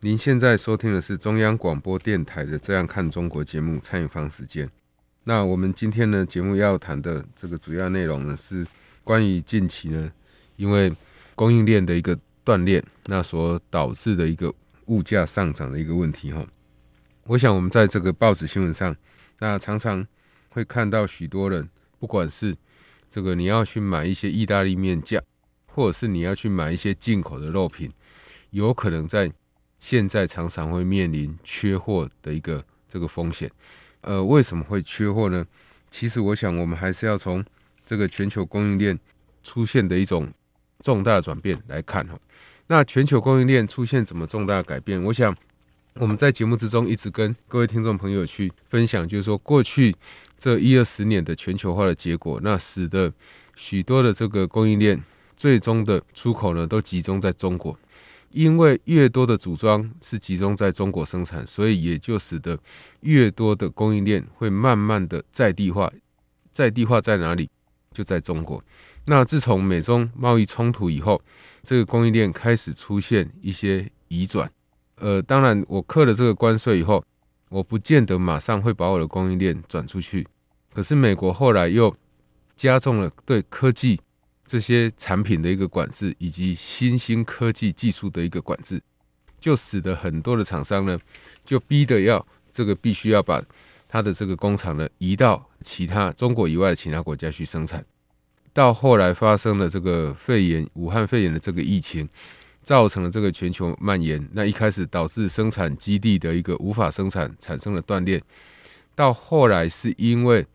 [0.00, 4.70] 您现在收听的是中央广播电台的《这样看中国》节目，参与方时间。
[5.24, 8.66] 那我们今天呢，节目要谈的这个主要内容呢，是
[9.02, 10.12] 关于近期呢，
[10.56, 10.92] 因为
[11.34, 14.52] 供应链的一个断裂，那所导致的一个
[14.84, 16.46] 物价上涨的一个问题哈。
[17.24, 18.94] 我想我们在这个报纸新闻上，
[19.38, 20.06] 那常常
[20.50, 21.66] 会看到许多人，
[21.98, 22.54] 不管是
[23.08, 25.22] 这个你要去买一些意大利面酱，
[25.64, 27.90] 或者是你要去买一些进口的肉品，
[28.50, 29.32] 有可能在
[29.80, 33.50] 现在常常会面临缺货的一个这个风险，
[34.00, 35.46] 呃，为什么会缺货呢？
[35.90, 37.44] 其实我想，我们还是要从
[37.84, 38.98] 这个全球供应链
[39.42, 40.28] 出现的一种
[40.80, 42.18] 重大转变来看哈。
[42.66, 45.00] 那全球供应链出现怎么重大改变？
[45.04, 45.34] 我想
[45.94, 49.94] 我们在节目之中一直跟各位听众朋友去分享，就是说过去
[50.36, 53.12] 这一二十年的全球化的结果，那使得
[53.54, 55.00] 许多的这个供应链
[55.36, 57.78] 最终的出口呢，都集中在中国。
[58.30, 62.58] 因为越多的组装是集中在中国生产，所以也就使得
[63.00, 65.90] 越多的供应链会慢慢的在地化。
[66.52, 67.48] 在地化在哪里？
[67.92, 68.62] 就在中国。
[69.06, 71.20] 那自从美中贸易冲突以后，
[71.62, 74.50] 这个供应链开始出现一些移转。
[74.96, 77.04] 呃，当然我克了这个关税以后，
[77.48, 80.26] 我不见得马上会把我的供应链转出去。
[80.74, 81.94] 可是美国后来又
[82.56, 84.00] 加重了对科技。
[84.46, 88.80] 这些产品的一个管制，以及新兴科技技术的一个管制，
[89.40, 90.96] 就使得很多的厂商呢，
[91.44, 93.42] 就逼得要这个必须要把
[93.88, 97.84] 他的这个工厂呢移到其他中国以外的其他国家去生产。
[98.52, 102.08] 到后来发生了这个肺炎，武汉肺炎的这个疫情，
[102.62, 104.24] 造成了这个全球蔓延。
[104.32, 108.22] 那一开始导致生产基地的一个无法生产，产生了断裂。
[108.94, 110.46] 到后来是因为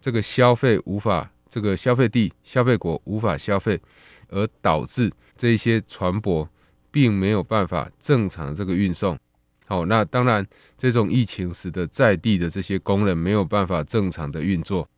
[0.00, 1.30] 这个消费无法。
[1.58, 3.80] 这个消费地、消费国无法消费，
[4.28, 6.46] 而导致这些船舶
[6.88, 9.18] 并没有办法正常这个运送。
[9.66, 10.46] 好，那当然，
[10.78, 14.88] 这种疫情使得在地的这些工人没有办法正常的运作，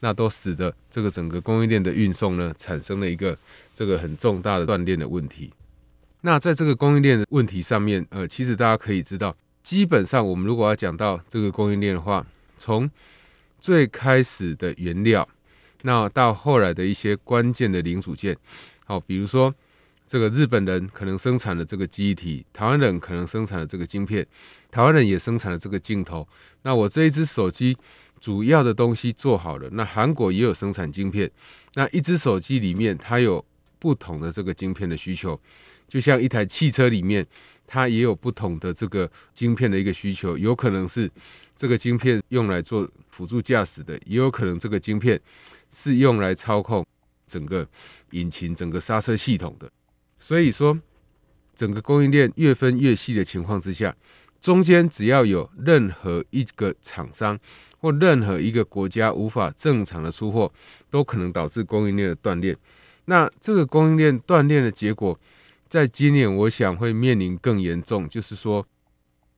[0.00, 3.38] 那都使得这个整个供应链的运送呢，产生了一个
[3.76, 5.52] 这个很重大的断链的问题。
[6.22, 12.26] 那在这个供应链的问题上面，呃，其实大家可以知道，基本上我们如果要讲到这个供应链的话，
[12.58, 12.90] 从
[13.60, 15.28] 最开始的原料。
[15.82, 18.36] 那到后来的一些关键的零组件，
[18.84, 19.54] 好，比如说
[20.06, 24.26] 这个日本人可能生产的这个记忆体，台湾人可能生产的这个晶片，
[24.70, 26.26] 台湾人也生产了这个镜头。
[26.62, 27.76] 那我这一支手机
[28.20, 31.30] 主要的东西做好了，那韩国也有生产晶片。
[31.74, 33.44] 那一支手机里面它有
[33.78, 35.40] 不同的这个晶片的需求，
[35.86, 37.24] 就像一台汽车里面
[37.66, 41.08] 它也有不同的这个晶片的一个需求，有可能是
[41.56, 45.20] 这个晶片用来做辅助驾驶的，也有可能这个晶片。
[45.70, 46.84] 是用来操控
[47.26, 47.68] 整个
[48.12, 49.70] 引擎、整个刹车系统的，
[50.18, 50.78] 所以说
[51.54, 53.94] 整个供应链越分越细的情况之下，
[54.40, 57.38] 中间只要有任何一个厂商
[57.80, 60.50] 或任何一个国家无法正常的出货，
[60.88, 62.56] 都可能导致供应链的断裂。
[63.04, 65.18] 那这个供应链断裂的结果，
[65.68, 68.66] 在今年我想会面临更严重，就是说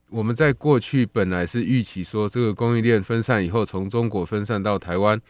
[0.09, 5.21] 我们在过去本来是预期说这个供应链分散以后，从中国分散到台湾。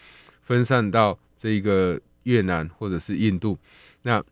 [0.42, 3.58] 分散到这个越南或者是印度，
[4.04, 4.24] 那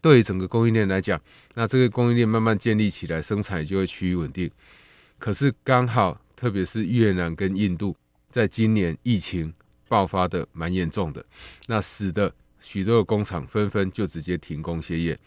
[0.00, 1.20] 对于整个供应链来讲，
[1.54, 4.50] 那这个供应链慢慢建立起来，生产就会趋于稳定。
[5.18, 7.96] 可是刚好，特别是越南跟印度，
[8.30, 9.52] 在今年疫情
[9.88, 11.24] 爆发的蛮严重的，
[11.66, 15.18] 那使得许多的工厂纷纷就直接停工歇业。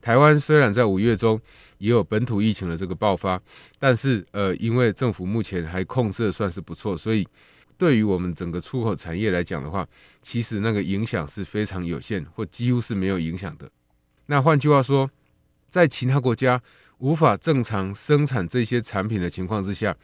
[0.00, 1.40] 台湾虽然在五月中
[1.78, 3.40] 也有本土疫情的这个爆发，
[3.78, 7.26] 但是呃，因为政府目前还控制的算是不错，所以。
[7.78, 9.86] 对于我们整个出口产业来讲的话，
[10.22, 13.70] 其实那个影响是非常有限，或几乎是没有影响的。
[14.26, 15.10] 那换句话说，
[15.68, 16.62] 在其他国家
[16.98, 19.96] 无法正常生产这些产品的情况之下，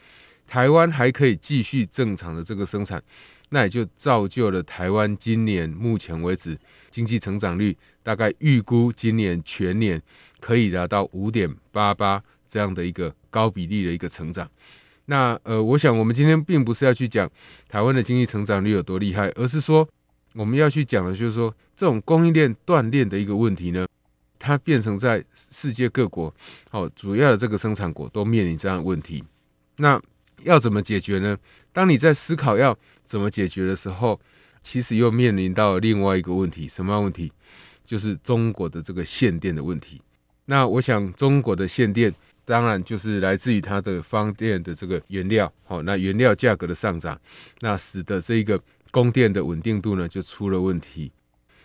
[0.46, 3.02] 台湾还可以继续正常的这个生产，
[3.50, 6.58] 那也就造就了台湾今年目前为止
[6.90, 10.02] 经济成长率大概预估今年全年
[10.40, 14.50] 可以达到五点八八这样的一个高比例的一个成长。
[15.10, 17.28] 那呃，我想我们今天并不是要去讲
[17.66, 19.88] 台湾的经济成长率有多厉害，而是说
[20.34, 23.87] 我们要去讲的就是说这种供应链断裂的一个问题呢，
[24.38, 26.32] 它变成在世界各国
[26.72, 29.25] 哦，主要的这个生产国都面临这样的问题。
[29.76, 29.99] 那
[30.43, 31.37] 要怎么解决呢？
[31.72, 34.20] 当你在思考要怎么解决的时候，
[34.62, 37.32] 其实又面临到另外一个问题，什么问题？
[37.87, 40.02] 就是中国的这个限电的问题。
[40.44, 42.12] 那我想，中国的限电
[42.48, 47.20] 当然就是来自于它的发电的这个原料，好，那原料价格的上涨，
[47.60, 48.58] 那使得这一个
[48.90, 51.12] 供电的稳定度呢就出了问题。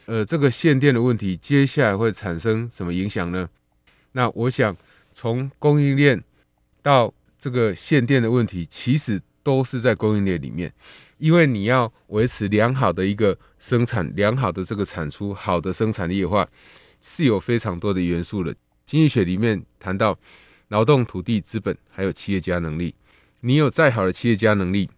[0.07, 3.49] 呃，这个限电的问题接下来会产生什么影响呢？
[4.11, 4.75] 那我想
[5.13, 6.21] 从供应链
[6.81, 10.73] 到这个限电的问题，其实都是在供应链里面，
[11.17, 16.45] 因为你要维持良好的一个生产、良好的这个产出、好的生产力的话，
[16.99, 18.53] 是有非常多的元素的。
[18.85, 20.19] 经济学里面谈到
[20.73, 22.95] 劳动、土地、资本，还有企业家能力。
[23.41, 24.89] 你有再好的企业家能力，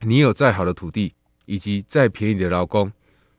[0.00, 1.12] 你有再好的土地，
[1.44, 2.90] 以及再便宜的劳工。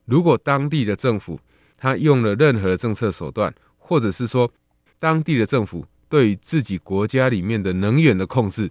[0.06, 1.40] 如果当地的政府
[1.80, 4.52] 他用了任何的政策手段，或者是说
[5.00, 8.70] 当地的政府对于自己国家里面的能源的控制，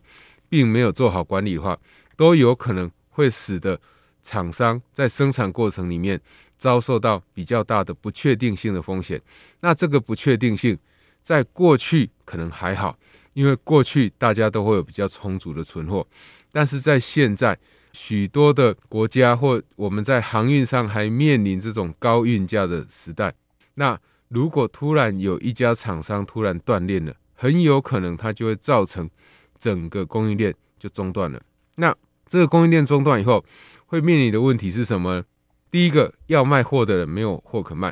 [0.48, 1.76] 并没有做好管理的话，
[2.16, 3.80] 都有可能会使得
[4.22, 6.20] 厂商在生产过程里面
[6.56, 9.20] 遭受到比较大的不确定性的风险。
[9.58, 10.78] 那这个不确定性
[11.20, 12.96] 在过去可能还好，
[13.38, 16.04] 因为过去大家都会有比较充足的存货，
[16.50, 17.56] 但是在现在。
[17.90, 23.34] 许多的国家或我们在航运上还面临这种高运价的时代，
[23.74, 23.98] 那
[24.28, 29.08] 如果突然有一家厂商突然断链了，很有可能它就会造成
[29.58, 31.40] 整个供应链就中断了。
[31.76, 31.92] 那
[32.26, 33.44] 这个供应链中断以后，
[33.86, 35.24] 会面临的问题是什么？
[35.70, 37.90] 第一个，要卖货的人没有货可卖；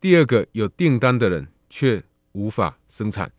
[0.00, 2.00] 第二个，有订单的人却
[2.32, 3.32] 无法生产。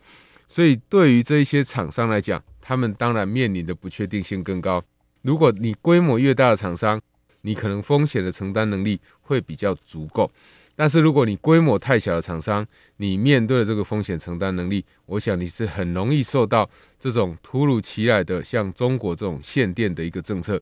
[0.51, 4.83] 所以对于这一些厂商来讲，他们当然面临的不确定性更高。
[5.21, 6.99] 如果你规模越大的厂商，
[7.43, 10.29] 你可能风险的承担能力会比较足够；
[10.75, 12.67] 但是如果你规模太小的厂商，
[12.97, 16.69] 你面对的这个风险承担能力，我想你是很容易受到
[16.99, 20.61] 这种突如其来的像中国这种限电的一个政策，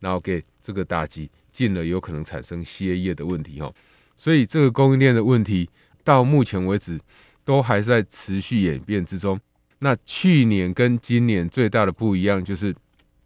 [0.00, 3.60] 然后给这个打击，进而有可能产生歇业的问题。
[3.60, 3.72] 哦，
[4.16, 5.70] 所以这个供应链的问题
[6.02, 6.98] 到目前为止
[7.48, 9.40] 都还在持续演变之中。
[9.78, 12.74] 那去年跟今年最大的不一样就是。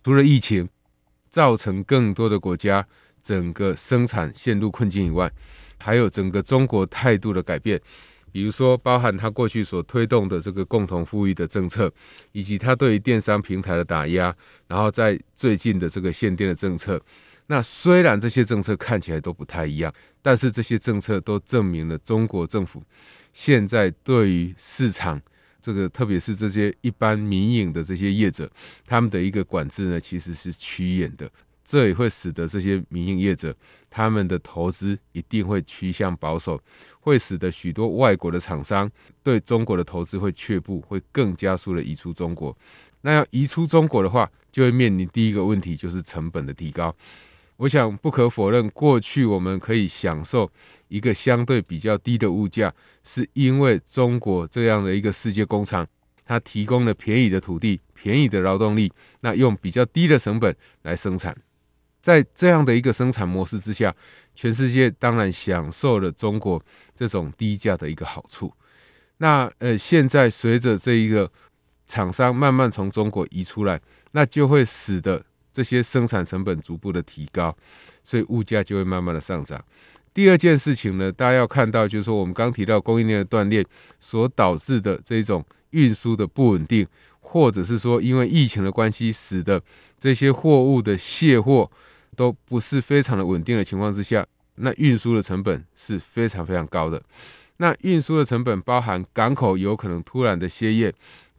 [0.05, 0.69] 除了疫情
[1.31, 2.85] 造成更多的国家
[3.23, 5.31] 整个生产陷入困境以外，
[5.79, 7.81] 还有整个中国态度的改变，
[8.33, 11.89] 比如说包含他过去所推动的这个共同富裕的政策，
[12.33, 14.35] 以及他对于电商平台的打压，
[14.67, 17.01] 然后在最近的这个限电的政策。
[17.47, 22.83] 那虽然这些政策看起来都不太一样，但是这些政策都证明了中国政府
[23.33, 25.21] 现在对于市场。
[25.65, 28.51] 这个特别是这些一般民营的这些业者，
[28.85, 31.31] 他们的一个管制呢，其实是趋严的。
[31.65, 33.57] 这也会使得这些民营业者
[33.89, 36.61] 他们的投资一定会趋向保守，
[36.99, 38.91] 会使得许多外国的厂商
[39.23, 42.59] 对中国的投资会却步，会更加速的移出中国。
[43.03, 46.93] 那要移出中国的话，就会面临第一个问题，就是成本的提高。
[47.63, 50.51] 我想不可否认，过去我们可以享受
[50.89, 52.75] 一个相对比较低的物价，
[53.05, 55.87] 是因为中国这样的一个世界工厂，
[56.25, 61.37] 它提供了便宜的土地、便宜的劳动力，那用比较低的成本来生产。
[62.03, 63.95] 在这样的一个生产模式之下，
[64.35, 66.61] 全世界当然享受了中国
[66.97, 68.53] 这种低价的一个好处。
[69.19, 71.31] 那呃，现在随着这一个
[71.87, 75.25] 厂商慢慢从中国移出来，那就会使得。
[75.53, 77.55] 这些生产成本逐步的提高，
[78.03, 79.63] 所以物价就会慢慢的上涨。
[80.15, 83.65] 第二件事情呢，大家要看到，就是说我们刚提到供应链的断裂
[84.01, 86.87] 所导致的这种运输的不稳定，
[87.21, 89.63] 或者是说因为疫情的关系，使得
[89.99, 91.71] 这些货物的卸货
[92.15, 97.03] 都不是非常的稳定的情况之下，那运输的成本是非常非常高的。
[97.57, 100.93] 那运输的成本包含港口有可能突然的歇业。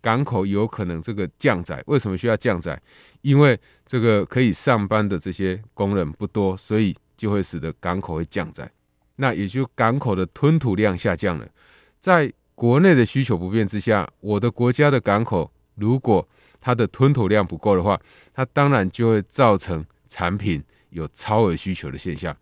[0.04, 2.78] 港口有可能这个降载，为什么需要降载？
[3.22, 8.70] 因为这个可以上班的这些工人不多，所以就会使得港口会降载。
[9.16, 11.48] 那也就港口的吞吐量下降了。
[12.02, 16.28] 在国内的需求不变之下，我的国家的港口如果
[16.60, 17.98] 它的吞吐量不够的话，
[18.34, 22.36] 它当然就会造成产品有超额需求的现象。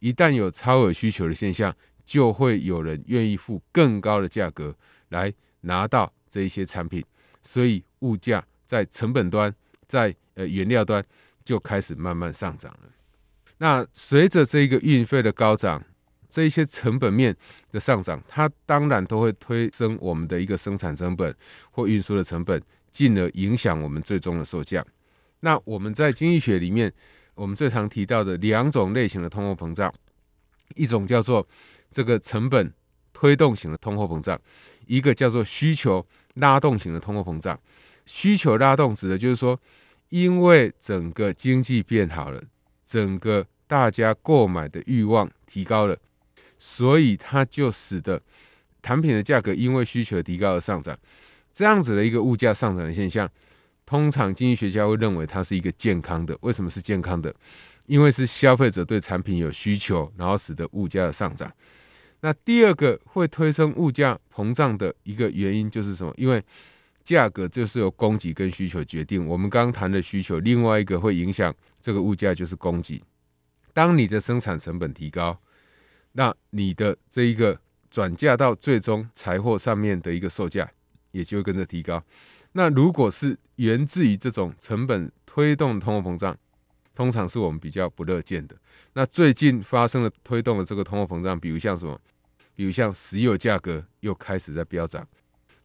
[0.00, 4.76] 一旦有超额需求的现象，就会有人愿意付更高的价格
[5.08, 5.32] 来
[5.62, 6.12] 拿到。
[6.36, 7.02] 这一些产品，
[7.42, 9.50] 所以物价在成本端，
[9.88, 11.02] 在呃原料端
[11.42, 12.90] 就开始慢慢上涨了。
[13.56, 15.82] 那随着这个运费的高涨，
[16.28, 17.34] 这一些成本面
[17.72, 21.34] 的上涨，它当然都会推升我们的一个生产成本
[21.70, 24.84] 或运输的成本，进而影响我们最终的售价。
[25.40, 26.92] 那我们在经济学里面，
[27.34, 29.90] 我们最常提到的两种类型的通货膨胀，
[30.74, 31.48] 一种叫做
[31.90, 32.70] 这个成本
[33.14, 34.38] 推动型的通货膨胀，
[34.86, 37.58] 一个叫做需求拉动型的通货膨胀。
[38.06, 39.60] 需求拉动指的就是说，
[40.08, 42.42] 因为整个经济变好了，
[42.86, 45.98] 整个大家购买的欲望提高了，
[46.58, 48.22] 所以它就使得
[48.82, 50.96] 产品的价格因为需求提高而上涨。
[51.52, 53.28] 这样子的一个物价上涨的现象，
[53.84, 56.36] 通常经济学家会认为它是一个健康的。
[56.42, 57.34] 为什么是健康的？
[57.86, 61.52] 因为是消费者对产品有需求，然后使得物价的上涨。
[62.20, 66.12] 那第二个会推升物价膨胀的一个原因就是什么？
[66.16, 66.42] 因为
[67.04, 69.24] 价格就是由供给跟需求决定。
[69.26, 73.00] 我们刚刚谈的需求，另外一个会影响这个物价就是供给。
[73.72, 75.38] 当你的生产成本提高，
[76.12, 80.68] 那你的这一个转嫁到最终财货上面的一个售价
[81.12, 82.02] 也就会跟着提高。
[82.52, 86.36] 那如果是源自于这种成本推动通货膨胀，
[86.96, 88.56] 通常是我们比较不乐见的。
[88.94, 92.00] 那最近发生了推动了这个通货膨胀，比如像什么？
[92.56, 95.06] 比如像石油价格又开始在飙涨，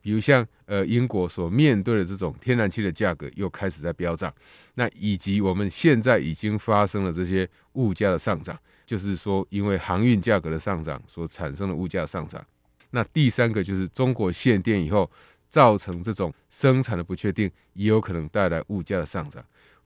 [0.01, 4.31] 比如像呃英国所面对的这种天然气的价格又开始在飙涨。
[4.73, 12.45] 那以及我们现在已经发生了这些物价的上涨，就是说因为航运价格的上涨所产生的物价上涨。
[12.89, 15.09] 那第三个就是中国限电以后
[15.47, 19.41] 造成这种生产的不确定，也有可能带来物价的上涨。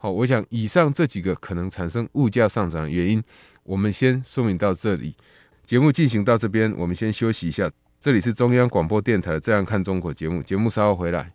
[0.05, 3.23] 好，我想以上这几个可能产生物价上涨的原因，
[3.63, 5.15] 我们先说明到这里。
[5.65, 7.71] 节目进行到这边，我们先休息一下。
[7.99, 11.34] 这里是中央广播电台《这样看中国》节目，节目稍后回来。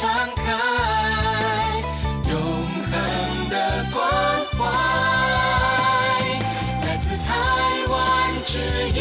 [0.00, 0.44] 敞开，
[2.30, 2.40] 永
[2.84, 4.00] 恒的关
[4.52, 4.62] 怀，
[6.86, 7.34] 来自台
[7.88, 7.96] 湾
[8.44, 8.58] 之
[8.90, 9.00] 音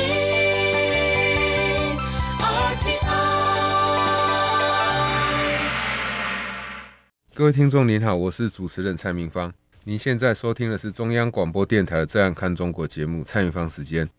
[7.36, 9.54] 各位听众您好，我是主持人蔡明芳。
[9.84, 14.10] 您现在收听的是中央广播电台的《这样看中国》节目，蔡明芳时间。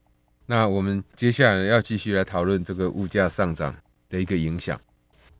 [0.47, 3.75] 那我们接下来要继续来讨论这个物价上涨
[4.08, 4.80] 的一个影响。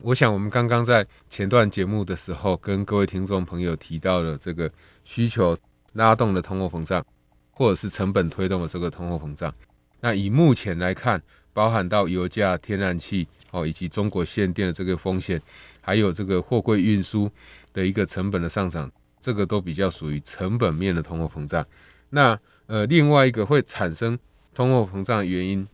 [0.01, 4.71] 我想我们刚刚在前段节目的时候，跟各位听众朋友提到了这个
[5.03, 5.57] 需求
[5.93, 7.05] 拉动的通货膨胀，
[7.51, 9.53] 或者是成本推动的这个通货膨胀。
[9.99, 11.21] 那以目前来看，
[11.53, 15.41] 包含到油价、天然气哦，以及中国限电的这个风险，
[15.81, 17.29] 还有这个货柜运输。
[17.71, 18.91] 的一个成本的上涨，
[19.21, 21.63] 这个都比较属于成本面的通货膨胀。
[22.09, 24.17] 那呃，另外一个会产生
[24.55, 25.67] 通货膨胀的原因，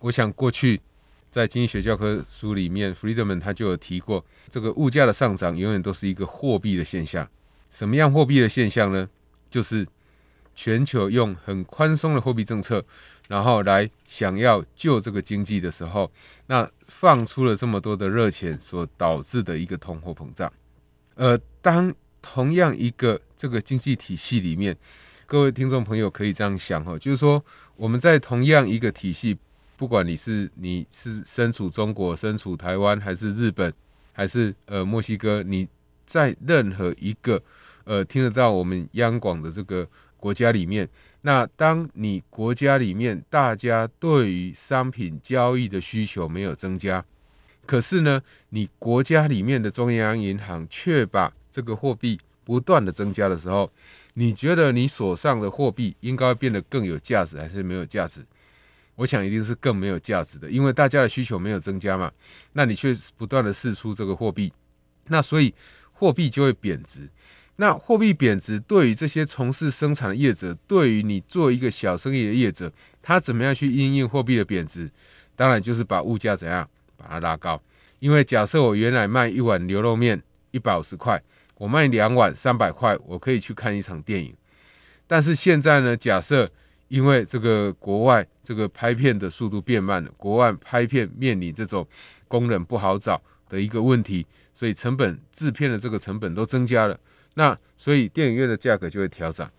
[0.00, 0.78] 我想过去
[1.30, 7.28] 在经济学教科书里面，Friedman 他就有提过，这个物价的上涨永远都是一个货币的现象。
[7.70, 9.08] 什么样货币的现象呢？
[9.48, 9.86] 就是
[10.54, 12.84] 全球用很宽松的货币政策，
[13.28, 16.10] 然后来想要救这个经济的时候，
[16.46, 20.52] 那放出了这么多的热钱所导致的一个通货膨胀。
[21.14, 24.76] 呃，当同样一个这个经济体系里面，
[25.26, 27.44] 各位听众朋友可以这样想哈，就是说
[27.76, 29.38] 我们在同样一个体系，
[29.80, 33.72] 不管你是你是身处中国、身处台湾，还是日本，
[34.12, 35.66] 还是呃墨西哥，你
[36.04, 37.42] 在任何一个
[37.84, 40.86] 呃听得到我们央广的这个国家里面，
[41.22, 47.02] 那当你国家里面大家对于商品交易的需求没有增加。
[47.64, 48.20] 可是呢，
[48.50, 53.72] 你国家里面的中央银行却把这个货币不断的增加的时候，
[54.12, 58.22] 你觉得你手上的货币应该变得更有价值，还是没有价值？
[59.00, 62.12] 我想一定是更没有价值的，因为大家的需求没有增加嘛，
[62.52, 64.52] 那你却不断的释出这个货币，
[65.06, 65.54] 那所以
[65.90, 67.08] 货币就会贬值。
[67.56, 74.90] 那货币贬值对于这些从事生产的业者，对于你做一个小生意的业者，他怎么样去应应货币的贬值？
[75.34, 77.58] 当然就是把物价怎样把它拉高。
[78.00, 81.18] 因为假设我原来卖一碗牛肉面一百五十块，
[81.56, 84.34] 我卖两碗三百块，我可以去看一场电影。
[85.06, 86.50] 但是现在呢，假设
[86.90, 91.86] 因为这个国外这个拍片的速度变慢了，国外拍片面临这种
[92.28, 93.18] 工人不好找
[93.48, 97.00] 的一个问题，所以成本制片的这个成本都增加了。
[97.34, 99.50] 那所以电影院的价格就会调涨。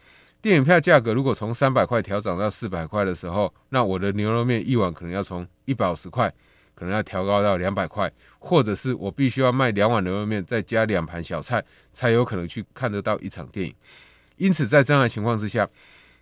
[0.42, 6.32] 电影票价格如果从三百块调涨到四百块的时候，那我的牛肉面一碗可能要从一百五十块。
[6.74, 13.76] 可能要调高到两百块，或者是我必须要卖两碗牛肉面，再加两盘小菜，才有可能去看得到一场电影。
[14.38, 15.68] 因此，在这样的情况之下，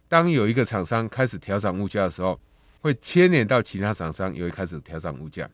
[0.09, 2.37] 当有一个厂商开始调涨物价的时候，
[2.81, 5.47] 会牵连到其他厂商也会开始调涨物价。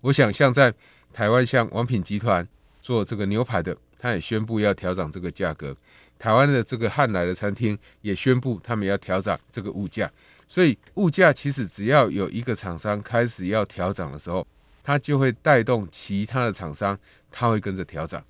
[0.00, 0.72] 我想，像在
[1.12, 2.46] 台湾，像王品集团
[2.80, 5.76] 做这个牛排的，他也宣布要调涨这个价格。
[6.16, 10.08] 台湾的这个汉来的餐厅也宣布他们要调涨这个物价。
[10.46, 14.46] 所以物价其实只要有一个厂商开始要调涨的时候，
[14.84, 16.96] 它就会带动其他的厂商，
[17.30, 18.24] 它会跟着调涨。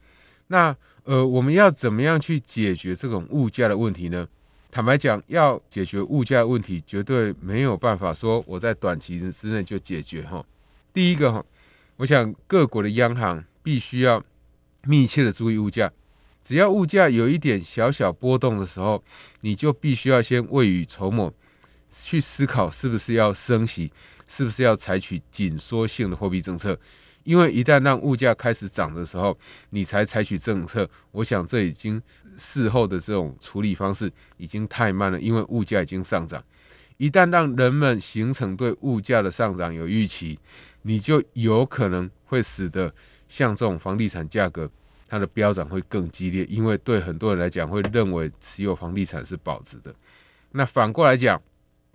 [0.47, 4.27] 那呃，我们要怎么样去解决这种物价的问题呢？
[4.75, 10.43] 坦白讲，要解决物价问题，绝对没有办法说我在短期之内就解决哈。
[10.95, 11.45] 第一个哈，
[11.99, 14.25] 我想各国的央行必须要
[14.85, 15.93] 密切的注意物价，
[16.43, 19.05] 只要物价有一点小小波动的时候，
[19.43, 21.31] 你就必须要先未雨绸缪。
[21.95, 23.93] 去思考是不是要升息，
[24.27, 26.81] 是不是要采取紧缩性的货币政策？
[27.25, 29.37] 因为一旦让物价开始涨的时候，
[29.71, 32.01] 你才采取政策，我想这已经
[32.37, 36.43] 事后的这种处理方式已经太慢了，因为物价已经上涨。
[36.97, 40.39] 一旦让人们形成对物价的上涨有预期，
[40.83, 42.93] 你就有可能会使得
[43.29, 44.71] 像这种房地产价格
[45.09, 49.95] 它的飙涨会更激烈，因为对很多人来讲会认为持有房地产是保值的。
[50.53, 51.41] 那反过来讲。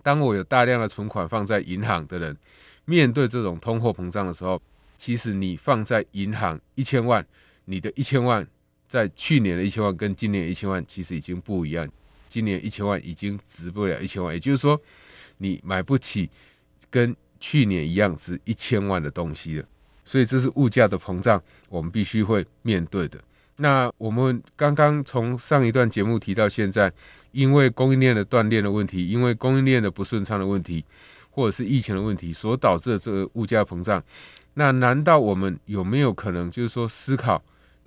[0.04, 2.38] 当我有大量的存款放在银行的人，
[2.86, 4.62] 面对这种通货膨胀的时候，
[4.97, 7.25] 其实你放在银行一千万，
[7.65, 8.45] 你的一千万
[8.88, 11.88] 在去年的一千万跟今年一千万其实已经不一样。
[12.29, 14.79] 今年一千万已经值不了一千万，也就是说，
[15.38, 16.29] 你买不起
[16.89, 19.65] 跟去年一样值一千万的东西了。
[20.03, 23.19] 所以这是物价的膨胀，我们必须会面对的。
[23.57, 26.91] 那我们刚刚从上一段节目提到现在，
[27.31, 30.83] 因为供应链的断裂的问题，因为供应链的不顺畅的问题，
[31.31, 34.03] 或者是疫情的问题所导致的这个物价膨胀，
[34.60, 37.39] 那难道我们有没有可能就是说思考，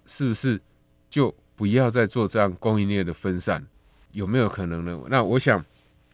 [0.07, 0.61] 是不是
[1.11, 3.61] 就不要再做这样供应链的分散？
[4.13, 4.97] 有没有可能呢？
[5.09, 5.65] 那我想，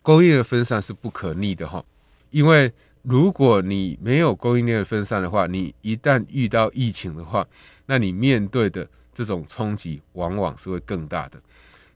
[0.01, 1.85] 供应链的分散是不可逆的哈，
[2.31, 7.47] 因为如果你没有供应链的分散的话，你一旦遇到疫情的话，
[7.85, 11.39] 那你面对的这种冲击往往是会更大的。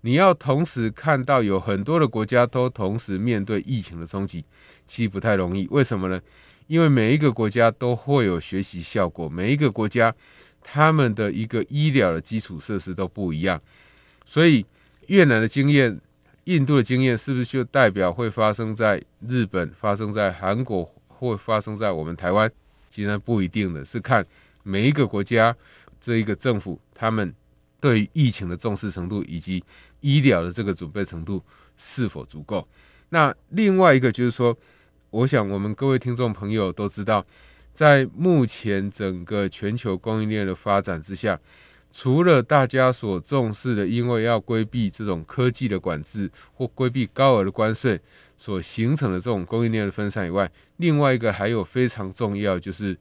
[0.03, 4.45] 你要同时看到有很多的国家都同时面对疫情的冲击，
[4.87, 5.67] 其实不太容易。
[5.71, 6.21] 为什么呢？
[6.71, 10.15] 因为每一个国家都会有学习效果，每一个国家
[10.63, 13.61] 他们的一个医疗的基础设施都不一样。
[14.25, 14.65] 所以
[15.09, 16.01] 越南的经验、
[16.45, 22.49] 印度的经验，是不是就代表会发生在日本、发生在韩国或发生在我们台湾？
[22.89, 24.25] 其实不一定的，是看
[24.63, 25.53] 每一个国家。
[26.01, 27.35] 这一个政府，他们
[27.81, 29.63] 对疫情的重视程度以及
[30.01, 31.45] 医疗的这个准备程度
[31.77, 32.67] 是否足够？
[33.09, 34.57] 那另外一个就是说，
[35.11, 37.27] 我想我们各位听众朋友都知道，
[37.75, 41.39] 在目前整个全球供应链的发展之下，
[41.91, 48.01] 除了大家所重视的，因为要规避这种科技的管制或规避高额的关税
[48.39, 52.97] 所形成的这种供应链的分散以外，另外一个还有非常重要就是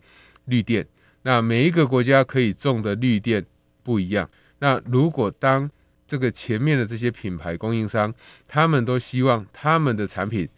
[0.46, 0.86] 绿电。
[1.22, 3.46] 那每一个国家可以种的绿电
[3.84, 4.28] 不一样。
[4.58, 5.70] 那如果当
[6.08, 8.12] 这个前面的这些品牌供应商，
[8.48, 10.50] 他们都希望他们的产品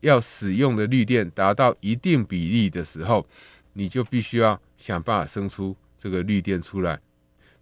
[0.00, 3.26] 要使用的绿电达到一定比例的时候，
[3.72, 7.00] 你就必须要想办法生出这个绿电出来。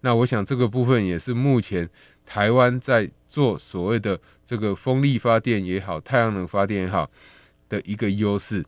[0.01, 1.89] 那我想这个部分也是目前
[2.25, 7.09] 台湾在做所谓的这个风力发电也好，太阳能发电也好
[7.67, 8.63] 的一个优势。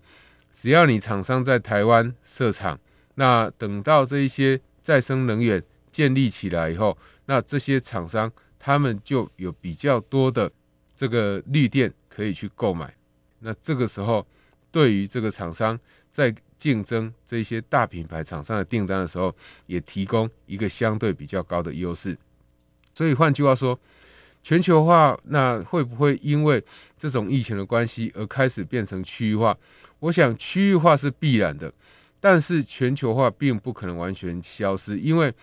[0.51, 2.79] 只要你厂商在台湾设厂。
[3.15, 10.49] 那等到这一些再生能源建立起来以后，那这些厂商他们就有比较多的
[10.95, 12.93] 这个绿电可以去购买。
[13.39, 14.25] 那这个时候，
[14.71, 15.80] 对于这个厂商
[16.12, 19.34] 在竞争这些大品牌厂商的订单的时候，
[19.65, 22.17] 也提供一个相对比较高的优势。
[22.93, 23.80] 所以换句话说，
[24.43, 26.63] 全球化那会不会因为
[26.97, 29.58] 这种疫情的关系而开始变成区域化？
[29.99, 31.71] 我想区域化是必然的，
[32.19, 35.34] 但是全球化并不可能完全消失，因为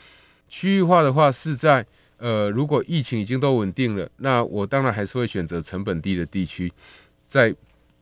[0.48, 1.86] 区域化的话是在
[2.18, 6.72] 呃，如果疫情已经都稳定了，那我当然还是会选择成本低的地区，
[7.28, 7.54] 在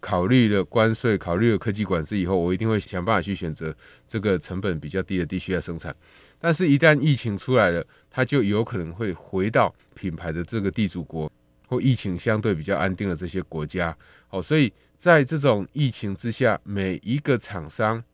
[0.05, 3.75] 考虑了关税、考虑了科技管制以后，我一定会想办法去选择
[4.07, 5.97] 这个成本比较低的地区来生产。
[6.38, 11.33] 但是，一旦疫情出来了，它就有可能会回到品牌的这个地主国
[11.67, 13.97] 或疫情相对比较安定的这些国家。
[14.29, 18.05] 好，所以在这种疫情之下，每一个厂商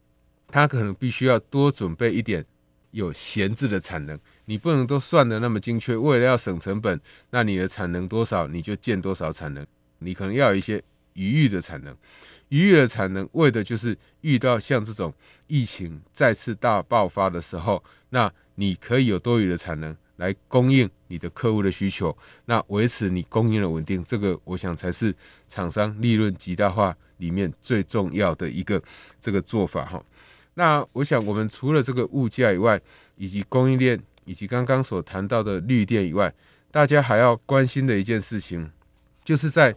[0.46, 2.46] 他可能必须要多准备一点
[2.92, 4.16] 有闲置的产能。
[4.44, 7.00] 你不能都算的那么精确，为了要省成本，
[7.31, 9.66] 那你的产能多少你就建多少产能。
[9.98, 10.81] 你可能要有一些
[11.14, 11.96] 余裕的产能，
[12.48, 15.12] 余裕的产能为的就是遇到像这种
[15.46, 25.14] 疫情再次大爆发的时候，那你可以有多余的产能来供应你的客户的需求，那维持你供应的稳定，这个我想才是
[25.48, 28.82] 厂商利润极大化里面最重要的一个
[29.20, 30.02] 这个做法哈。
[30.54, 32.80] 那我想我们除了这个物价以外，
[33.16, 34.00] 以及供应链。
[34.26, 36.32] 以及刚刚所谈到的绿电以外，
[36.70, 38.70] 大家还要关心的一件事情，
[39.24, 39.74] 就是在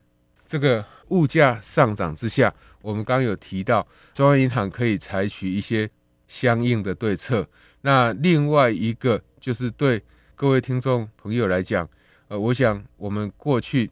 [0.54, 5.90] 这个物价上涨之下，我们刚有提到中央银行可以采取一些
[6.28, 7.44] 相应的对策。
[7.82, 10.00] 那另外一个就是对
[10.36, 11.90] 各位听众朋友来讲，
[12.28, 13.90] 呃，我想我们过去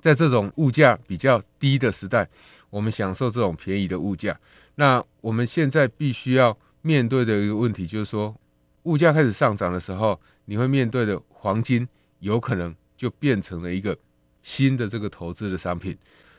[0.00, 2.28] 在这种物价比较低的时代，
[2.68, 4.36] 我们享受这种便宜的物价。
[4.74, 8.34] 那我们现在必须要面对的一个问题就是说。
[8.82, 11.88] 物价开始上涨的时候，你会面对的黄金
[12.18, 13.96] 有可能就变成了一个
[14.42, 15.96] 新的这个投资的商品。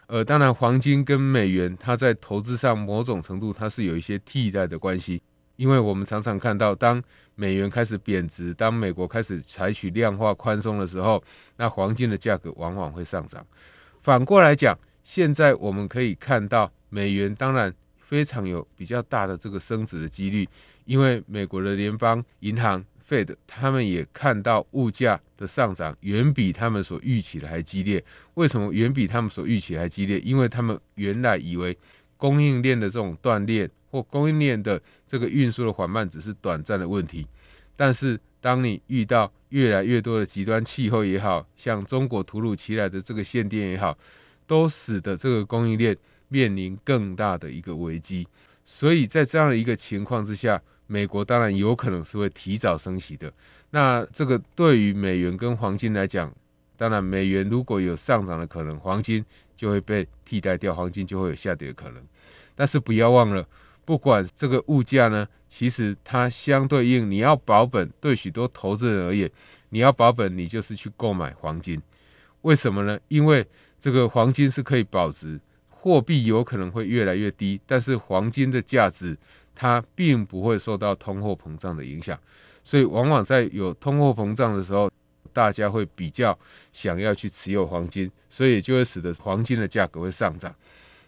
[0.08, 5.22] 呃，当然，黄金跟美元它在投资上某种程度它是有一些替代的关系，
[5.56, 7.02] 因为我们常常看到，当
[7.36, 11.24] 美元开始贬值，当美国开始采取量化宽松的时候，
[11.58, 13.44] 那黄金的价格往往会上涨。
[14.02, 20.48] 反过来讲，现在我们可以看到，美元当然非常有比较大的这个升值的几率。
[20.86, 28.04] 因为美国的联邦银行 Fed，他们也看到物价的上涨远比他们所预期的还激烈。
[28.34, 30.20] 为什么远比他们所预期还激烈？
[30.22, 31.78] 因为他们原来以为
[32.18, 37.28] 供应链的这种断裂或供应链的这个运输的缓慢只是短暂的问题。
[37.76, 43.96] 但是当你遇到越来越多的极端气候也好，像中国突如其来的这个限电也好，
[44.48, 45.96] 都使得这个供应链
[46.30, 48.28] 面临更大的一个危机。
[48.66, 53.32] 所以在这样的一个情况之下，美国当然有可能是会提早升息的，
[53.72, 56.32] 那这个对于美元跟黄金来讲，
[56.78, 59.24] 当然美元如果有上涨的可能，黄金
[59.56, 62.04] 就会被替代掉，黄金就会有下跌的可能。
[62.54, 63.48] 但是不要忘了，
[63.86, 69.32] 不管这个物价呢，其实它相对应，你要保本，对许多投资人而言，
[69.70, 71.82] 你要保本，你就是去购买黄金。
[72.42, 73.00] 为什么呢？
[73.08, 73.44] 因为
[73.80, 79.18] 这个黄金是可以保值，货币有可能会越来越低，但是黄金的价值。
[79.56, 82.20] 它并不会受到通货膨胀的影响，
[82.64, 84.92] 所以往往在有通货膨胀的时候，
[85.32, 86.38] 大家会比较
[86.72, 90.54] 想要去持有黄金，所以就会使得黄金的价格会上涨。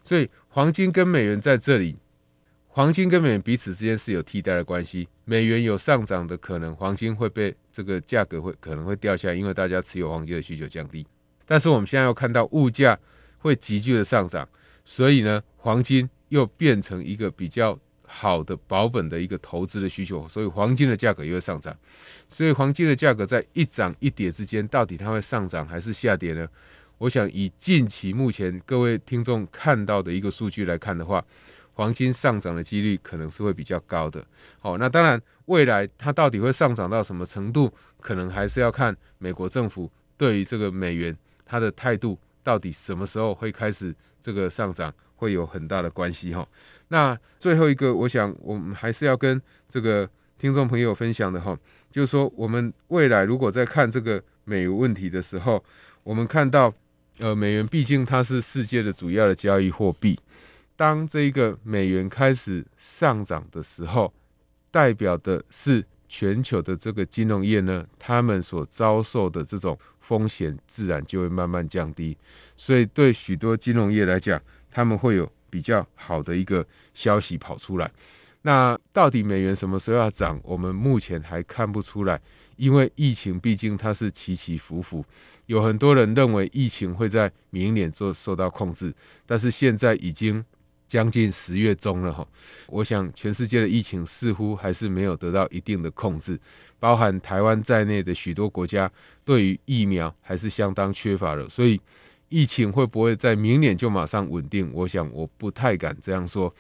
[0.03, 1.97] 所以黄金跟美元在这里，
[2.67, 5.07] 黄金跟美元彼此之间是有替代的关系。
[5.25, 11.05] 美元有上涨的可能，黄金会被这个价格会可能会掉下来，因为大家持有黄金的需求降低。
[11.47, 12.97] 但是我们现在要看到物价
[13.39, 14.47] 会急剧的上涨，
[14.85, 17.77] 所以呢，黄金又变成一个比较。
[18.17, 21.75] 好的保本的一个投资的需求，所以黄金的价格也会上涨。
[22.29, 26.47] 所以黄金的价格在一涨一跌之间，到底它会上涨还是下跌呢？
[26.97, 31.21] 我想以近期目前各位听众看到的一个数据来看的话，
[31.73, 34.25] 黄金上涨的几率可能是会比较高的。
[34.59, 41.13] 好，那当然未来它到底会上涨到什么程度，可能还是要看美国政府对于这个美元
[41.45, 46.47] 它的态度，到底什么时候会开始这个上涨，会有很大的关系哈。
[46.89, 51.57] 那最后一个，我想我们还是要跟这个听众朋友分享的哈，
[51.91, 55.63] 就是说我们未来如果在看这个美元问题的时候，
[56.03, 56.71] 我们看到，
[57.19, 60.19] 呃，美元毕竟它是世界的主要的交易货币，
[60.75, 64.13] 当这一个美元开始上涨的时候，
[64.69, 72.15] 代表的是全球的这个金融业呢，他们所遭受的这种风险自然就会慢慢降低，
[72.55, 74.39] 所以对许多金融业来讲，
[74.75, 75.31] 他们会有。
[75.47, 77.89] 比较好的一个消息跑出来，
[78.41, 80.37] 那到底美元什么时候要涨？
[80.43, 82.19] 我们目前还看不出来，
[82.57, 85.05] 因为疫情毕竟它是起起伏伏，
[85.45, 88.93] 有很多人认为疫情会在明年做受到控制，
[89.25, 90.43] 但是现在已经
[90.85, 92.27] 将近十月中了哈，
[92.67, 96.37] 我想全世界的疫情似乎还是没有得到一定的控制，
[96.81, 98.91] 包含台湾在内的许多国家
[99.23, 101.79] 对于疫苗还是相当缺乏的，所以
[102.29, 104.69] 疫情会不会在明年就马上稳定？
[104.73, 106.53] 我想我不太敢这样说，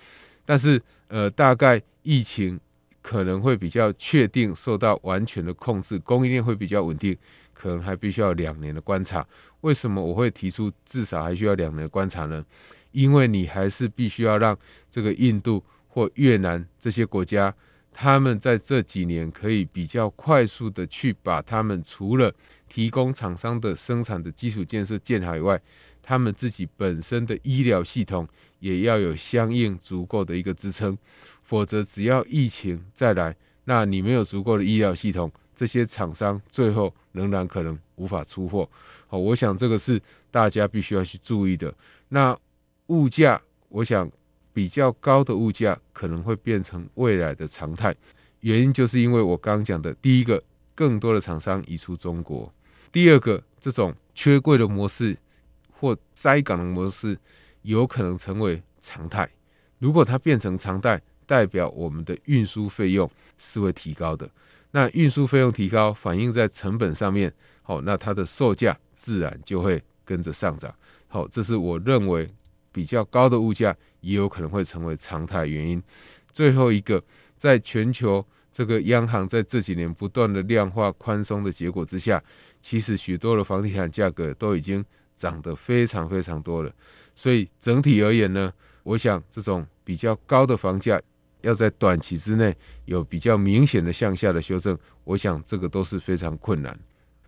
[0.45, 2.59] 但是呃，大概疫情
[3.01, 7.17] 可能会比较确定受到完全的控制，供应链会比较稳定，
[7.53, 9.25] 可能还必须要两年的观察。
[9.61, 12.45] 为什么我会提出至少还需要两年的观察呢？
[12.91, 14.57] 因为你还是必须要让
[14.89, 17.53] 这个印度或越南这些国家，
[17.97, 22.29] 他们在这几年可以比较快速的去把他们除了
[22.67, 25.59] 提供厂商的生产的基础建设建好以外，
[26.03, 28.27] 他们自己本身的医疗系统
[28.59, 30.97] 也要有相应足够的一个支撑，
[31.41, 38.69] 否则只要疫情再来，那你没有足够的医疗系统，这些厂商最后仍然可能无法出货。
[39.07, 41.73] 好，我想这个是大家必须要去注意的。
[42.09, 42.37] 那
[42.87, 44.11] 物价，我想
[44.55, 47.93] 比较高的物价可能会变成未来的常态。
[48.39, 50.41] 原因就是因为我刚刚讲的，第一个，
[50.73, 52.49] 更多的厂商移出中国；
[52.89, 55.17] 第二个，这种缺柜的模式
[55.73, 57.17] 或塞港的模式
[57.63, 59.29] 有可能成为常态。
[59.77, 64.29] 如果它变成常态，代表我们的运输费用是会提高的。
[64.71, 70.73] 那运输费用提高，反映在成本上面，好，那它的售价自然就会跟着上涨。
[71.09, 72.29] 好，这是我认为。
[72.75, 75.81] 比较高的物价也有可能会成为常态原因。
[76.33, 77.01] 最后一个，
[77.37, 82.21] 在全球这个央行在这几年不断的量化宽松的结果之下，
[82.61, 84.83] 其实许多的房地产价格都已经
[85.15, 86.69] 涨得非常非常多了。
[87.15, 88.51] 所以整体而言呢，
[88.83, 91.01] 我想这种比较高的房价
[91.39, 96.77] 要在短期之内有比较明显的向下的修正，我想这个都是非常困难。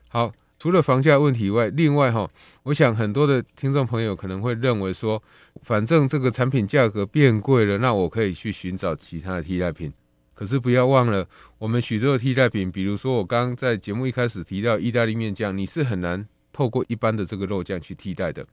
[0.10, 0.30] 好。
[0.60, 2.30] 除了房价问题以外，另外哈，
[2.64, 5.22] 我想很多的听众朋友可能会认为说，
[5.64, 9.94] 反正这个产品价格变贵了，那我可以去寻找其他的替代品。
[10.34, 18.46] 可是不要忘了，我们许多的替代品，比如说我刚刚在节目一开始提到意大利面酱，你是很难透过一般的这个肉酱去替代的。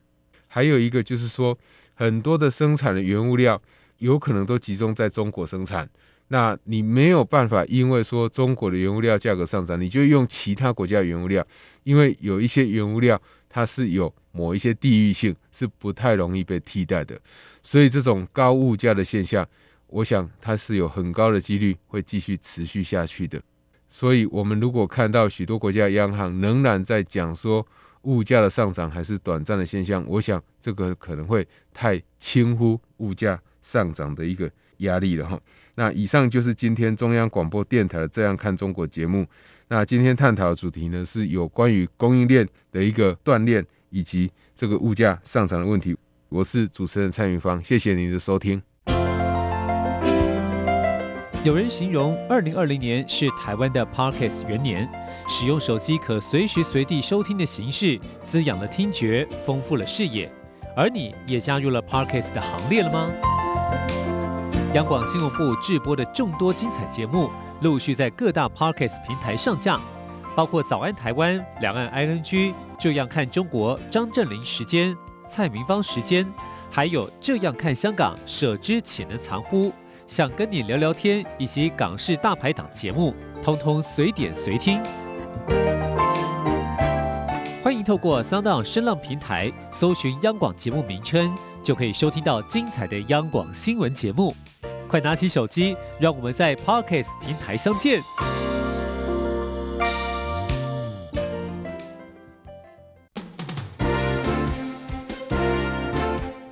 [0.47, 1.57] 还有一个就是说，
[1.93, 3.61] 很多的生产的原物料
[3.97, 5.89] 有可能都集中在中国生产。
[6.29, 11.45] 那你没有办法，因为说中国的原物料价格上涨，你就用其他国家原物料，
[11.83, 17.19] 因为有一些原物料它是有某一些地域性，是不太容易被替代的，
[17.61, 19.47] 所以这种高物价的现象，
[19.87, 23.41] 我想它是有很高的几率会继续持续下去的。
[23.87, 27.65] 所以，我们如果看到许多国家央行仍然在讲说
[28.01, 35.39] 物价的上涨还是短暂的现象，我想这个可能会太轻忽物价上涨的一个压力了哈。
[35.75, 39.25] 那以上就是今天中央广播电台《这样看中国》节目。
[39.67, 45.95] 那今天探讨的主题呢，是有关于供应链的一个锻炼，以及这个物价上涨的问题。
[46.29, 48.61] 我是主持人蔡云芳，谢谢您的收听。
[51.43, 54.89] 有人形容二零二零年是台湾的 Podcast 元年，
[55.29, 60.31] 使用手机可随时随地收听的形式，滋养了听觉，丰富了视野。
[60.75, 63.11] 而你也加入了 Podcast 的行列了吗？
[64.75, 67.29] 央广新闻部制播的众多精彩节目，
[67.61, 69.79] 陆续在各大 Podcast 平台上架，
[70.35, 72.21] 包括《早安台湾》、《两岸 ING》、
[72.77, 74.93] 《这样看中国》、张正霖时间、
[75.25, 76.29] 蔡明芳时间，
[76.69, 79.71] 还有《这样看香港》、舍之岂能藏乎？
[80.07, 84.83] 想跟你聊聊天，以及港式大排档节目，通通随点随听。
[87.63, 91.33] 欢迎透过 Sound 声浪平台搜寻央广节目名称，
[91.65, 94.33] 就可以收听到精彩的央广新闻节目。
[94.87, 97.99] 快拿起手机，让我们在 Parkes 平台相见。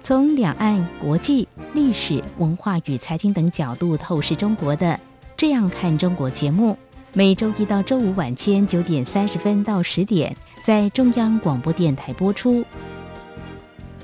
[0.02, 4.88] 从两岸、国际、历史文化与财经等角度透视中国的
[5.38, 6.76] 《这样看中国》节目，
[7.14, 12.66] 每周一到周五晚间九点三十分到十点在中央广播电台播出。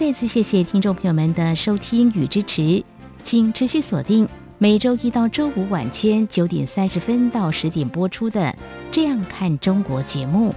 [0.00, 2.82] 再次谢谢听众朋友们的收听与支持，
[3.22, 4.26] 请持续锁定。
[4.56, 8.40] 每周一到周五晚间九点三十分到十点播出的
[8.90, 10.54] 《这样看中国》节目。